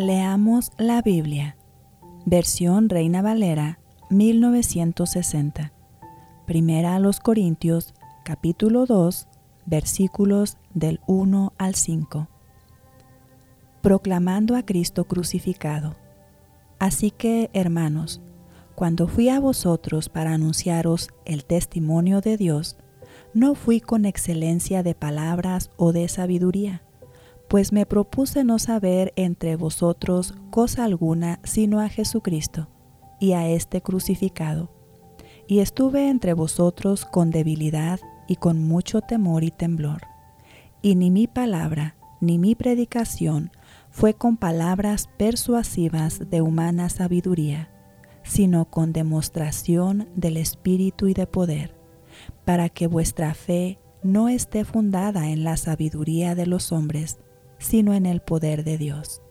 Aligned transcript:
Leamos 0.00 0.72
la 0.78 1.02
Biblia. 1.02 1.58
Versión 2.24 2.88
Reina 2.88 3.20
Valera 3.20 3.80
1960. 4.08 5.74
Primera 6.46 6.96
a 6.96 6.98
los 6.98 7.20
Corintios, 7.20 7.92
capítulo 8.24 8.86
2, 8.86 9.28
versículos 9.66 10.56
del 10.72 11.00
1 11.06 11.52
al 11.58 11.74
5. 11.74 12.28
Proclamando 13.82 14.56
a 14.56 14.62
Cristo 14.64 15.04
crucificado. 15.04 15.96
Así 16.78 17.10
que, 17.10 17.50
hermanos, 17.52 18.22
cuando 18.74 19.06
fui 19.06 19.28
a 19.28 19.38
vosotros 19.38 20.08
para 20.08 20.32
anunciaros 20.32 21.10
el 21.26 21.44
testimonio 21.44 22.22
de 22.22 22.38
Dios, 22.38 22.78
no 23.34 23.54
fui 23.54 23.82
con 23.82 24.06
excelencia 24.06 24.82
de 24.82 24.94
palabras 24.94 25.70
o 25.76 25.92
de 25.92 26.08
sabiduría 26.08 26.80
pues 27.50 27.72
me 27.72 27.84
propuse 27.84 28.44
no 28.44 28.60
saber 28.60 29.12
entre 29.16 29.56
vosotros 29.56 30.36
cosa 30.50 30.84
alguna 30.84 31.40
sino 31.42 31.80
a 31.80 31.88
Jesucristo 31.88 32.68
y 33.18 33.32
a 33.32 33.48
este 33.48 33.82
crucificado. 33.82 34.70
Y 35.48 35.58
estuve 35.58 36.10
entre 36.10 36.32
vosotros 36.32 37.04
con 37.04 37.32
debilidad 37.32 37.98
y 38.28 38.36
con 38.36 38.62
mucho 38.62 39.00
temor 39.00 39.42
y 39.42 39.50
temblor. 39.50 40.02
Y 40.80 40.94
ni 40.94 41.10
mi 41.10 41.26
palabra 41.26 41.96
ni 42.20 42.38
mi 42.38 42.54
predicación 42.54 43.50
fue 43.90 44.14
con 44.14 44.36
palabras 44.36 45.10
persuasivas 45.18 46.30
de 46.30 46.42
humana 46.42 46.88
sabiduría, 46.88 47.68
sino 48.22 48.66
con 48.66 48.92
demostración 48.92 50.08
del 50.14 50.36
Espíritu 50.36 51.08
y 51.08 51.14
de 51.14 51.26
poder, 51.26 51.74
para 52.44 52.68
que 52.68 52.86
vuestra 52.86 53.34
fe 53.34 53.80
no 54.04 54.28
esté 54.28 54.64
fundada 54.64 55.30
en 55.30 55.42
la 55.42 55.56
sabiduría 55.56 56.36
de 56.36 56.46
los 56.46 56.70
hombres, 56.70 57.18
sino 57.60 57.94
en 57.94 58.06
el 58.06 58.20
poder 58.20 58.64
de 58.64 58.76
Dios. 58.76 59.22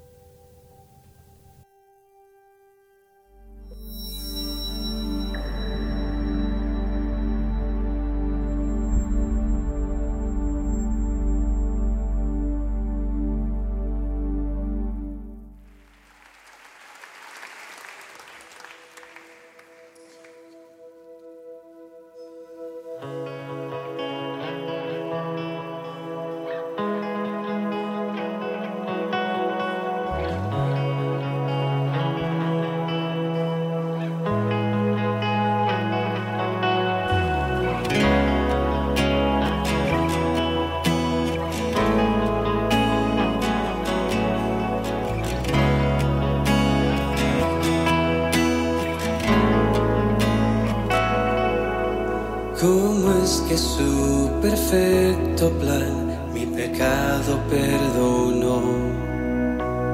Que 53.38 53.56
su 53.58 54.28
perfecto 54.42 55.52
plan 55.60 56.18
mi 56.34 56.48
pecado 56.48 57.40
perdonó. 57.48 58.62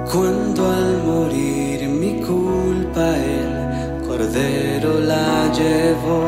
Cuando 0.09 0.71
al 0.71 1.03
morir 1.03 1.89
mi 1.89 2.21
culpa 2.21 3.17
el 3.17 4.07
cordero 4.07 4.99
la 5.01 5.51
llevó. 5.51 6.21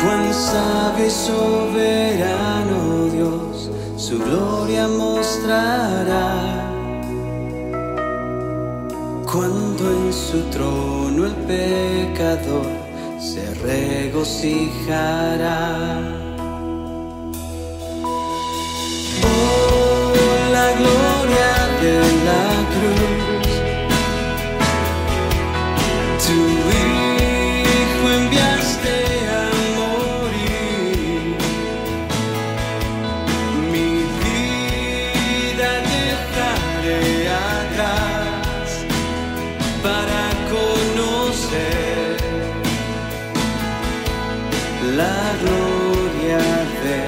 Cuán 0.00 0.34
sabio 0.34 1.06
y 1.06 1.10
soberano 1.10 2.78
Dios 3.10 3.70
su 3.96 4.18
gloria 4.18 4.88
mostrará. 4.88 6.68
Cuando 9.32 9.90
en 9.90 10.12
su 10.12 10.42
trono 10.50 11.24
el 11.24 11.34
pecador 11.46 12.91
se 13.22 13.54
regocijará. 13.54 14.80
Oh, 19.22 20.12
la 20.50 20.68
gloria 20.80 21.50
de 21.80 22.11
la 45.02 45.22
gloria 45.42 46.42
de 46.84 46.98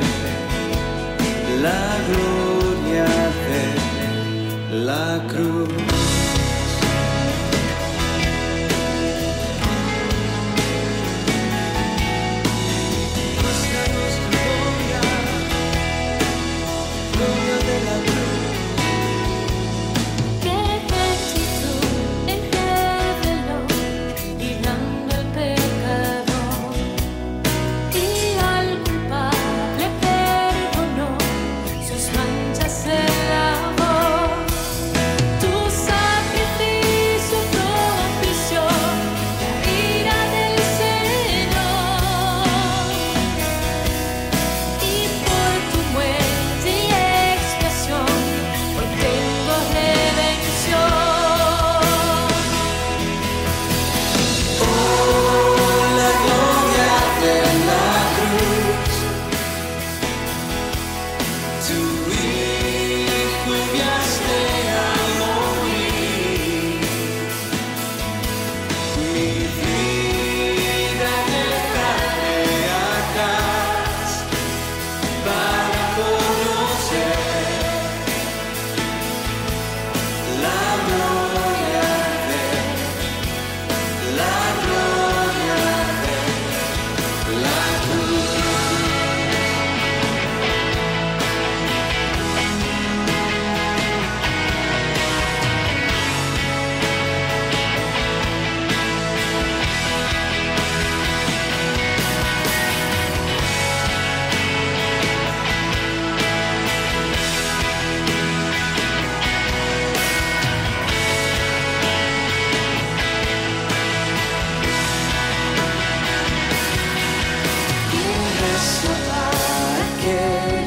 la 1.65 1.85
gloria 2.09 3.11
de 3.49 3.65
la 4.89 5.09
cruz. 5.31 6.04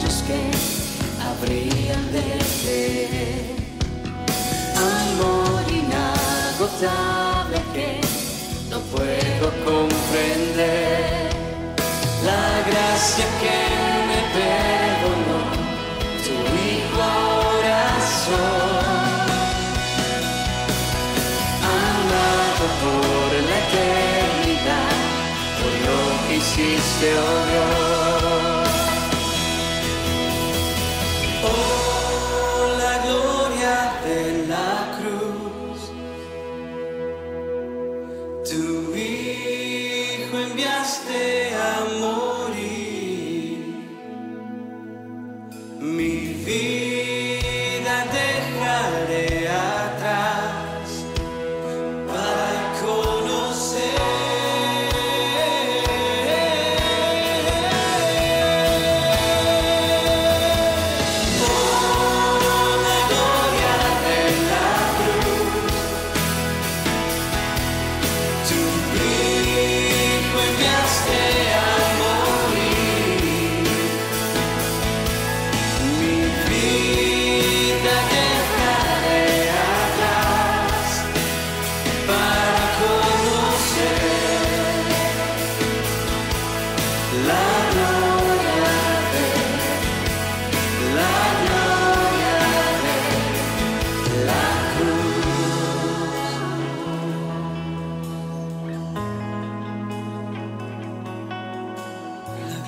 Los 0.03 0.17
que 0.27 0.41
habrían 1.27 2.03
de 2.11 2.27
creer. 2.61 3.55
Amor 4.75 5.63
inagotable 5.71 7.57
que 7.73 7.89
no 8.69 8.79
puedo 8.93 9.45
comprender. 9.63 11.29
La 12.25 12.45
gracia 12.69 13.25
que 13.41 13.57
me 14.09 14.19
perdonó, 14.37 15.41
tu 16.25 16.35
hijo 16.65 16.97
ahora. 17.01 17.79
Amado 21.77 22.65
por 22.81 23.29
la 23.49 23.57
eternidad, 23.65 24.97
por 25.59 25.73
lo 25.87 25.99
que 26.27 26.33
hiciste, 26.37 27.07
oh 27.17 27.56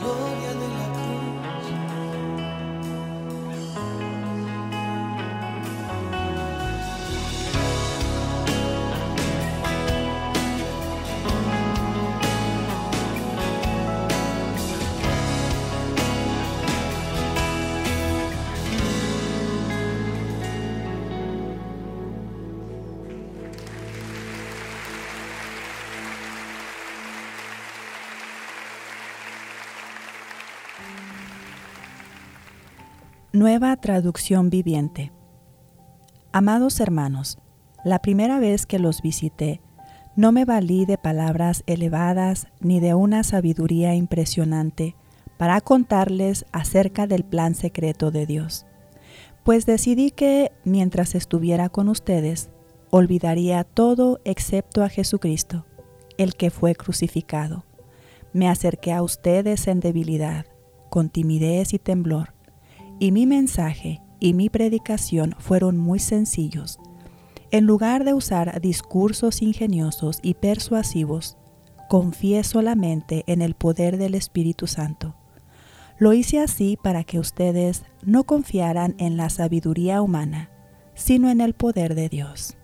La 0.09 0.38
Nueva 33.31 33.75
traducción 33.75 34.49
viviente. 34.49 35.11
Amados 36.31 36.79
hermanos, 36.79 37.37
la 37.85 37.99
primera 37.99 38.39
vez 38.39 38.65
que 38.65 38.79
los 38.79 39.03
visité, 39.03 39.61
no 40.15 40.31
me 40.31 40.45
valí 40.45 40.87
de 40.87 40.97
palabras 40.97 41.61
elevadas 41.67 42.47
ni 42.59 42.79
de 42.79 42.95
una 42.95 43.21
sabiduría 43.21 43.93
impresionante 43.93 44.95
para 45.37 45.61
contarles 45.61 46.47
acerca 46.51 47.05
del 47.05 47.23
plan 47.23 47.53
secreto 47.53 48.09
de 48.09 48.25
Dios, 48.25 48.65
pues 49.43 49.67
decidí 49.67 50.09
que, 50.09 50.51
mientras 50.63 51.13
estuviera 51.13 51.69
con 51.69 51.87
ustedes, 51.87 52.49
olvidaría 52.89 53.63
todo 53.63 54.21
excepto 54.25 54.83
a 54.83 54.89
Jesucristo, 54.89 55.67
el 56.17 56.33
que 56.33 56.49
fue 56.49 56.73
crucificado. 56.73 57.63
Me 58.33 58.49
acerqué 58.49 58.91
a 58.91 59.03
ustedes 59.03 59.67
en 59.67 59.81
debilidad, 59.81 60.47
con 60.89 61.09
timidez 61.09 61.75
y 61.75 61.77
temblor, 61.77 62.33
y 62.99 63.11
mi 63.11 63.25
mensaje 63.25 64.01
y 64.19 64.33
mi 64.33 64.49
predicación 64.49 65.35
fueron 65.39 65.77
muy 65.77 65.99
sencillos. 65.99 66.79
En 67.51 67.65
lugar 67.65 68.03
de 68.03 68.13
usar 68.13 68.61
discursos 68.61 69.41
ingeniosos 69.41 70.19
y 70.21 70.35
persuasivos, 70.35 71.37
confié 71.87 72.43
solamente 72.43 73.23
en 73.25 73.41
el 73.41 73.55
poder 73.55 73.97
del 73.97 74.13
Espíritu 74.13 74.67
Santo. 74.67 75.15
Lo 75.97 76.13
hice 76.13 76.39
así 76.39 76.77
para 76.81 77.03
que 77.03 77.19
ustedes 77.19 77.83
no 78.03 78.23
confiaran 78.25 78.95
en 78.99 79.17
la 79.17 79.29
sabiduría 79.29 80.01
humana, 80.01 80.51
sino 80.93 81.29
en 81.29 81.41
el 81.41 81.53
poder 81.53 81.95
de 81.95 82.07
Dios. 82.07 82.55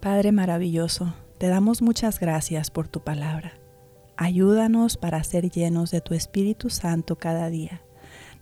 Padre 0.00 0.32
maravilloso, 0.32 1.14
te 1.38 1.48
damos 1.48 1.82
muchas 1.82 2.18
gracias 2.18 2.70
por 2.70 2.88
tu 2.88 3.00
palabra. 3.00 3.52
Ayúdanos 4.16 4.96
para 4.96 5.22
ser 5.24 5.50
llenos 5.50 5.90
de 5.90 6.00
tu 6.00 6.14
Espíritu 6.14 6.70
Santo 6.70 7.16
cada 7.16 7.50
día, 7.50 7.82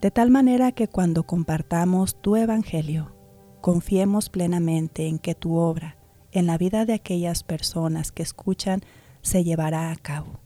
de 0.01 0.11
tal 0.11 0.31
manera 0.31 0.73
que 0.73 0.89
cuando 0.89 1.25
compartamos 1.25 2.21
tu 2.21 2.37
Evangelio, 2.37 3.15
confiemos 3.61 4.29
plenamente 4.29 5.07
en 5.07 5.19
que 5.19 5.35
tu 5.35 5.57
obra 5.57 5.97
en 6.33 6.47
la 6.47 6.59
vida 6.59 6.85
de 6.85 6.95
aquellas 6.95 7.43
personas 7.43 8.13
que 8.13 8.23
escuchan 8.23 8.83
se 9.23 9.45
llevará 9.45 9.91
a 9.91 9.97
cabo. 9.97 10.41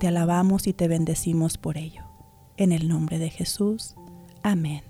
Te 0.00 0.08
alabamos 0.08 0.66
y 0.66 0.72
te 0.72 0.88
bendecimos 0.88 1.58
por 1.58 1.78
ello. 1.78 2.02
En 2.56 2.72
el 2.72 2.88
nombre 2.88 3.18
de 3.18 3.30
Jesús. 3.30 3.94
Amén. 4.42 4.82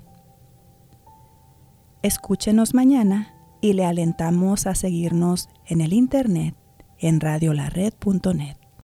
Escúchenos 2.03 2.75
mañana 2.75 3.35
y 3.61 3.73
le 3.73 3.85
alentamos 3.85 4.67
a 4.67 4.75
seguirnos 4.75 5.49
en 5.67 5.81
el 5.81 5.93
internet 5.93 6.55
en 6.99 7.21
radiolared.net. 7.21 8.57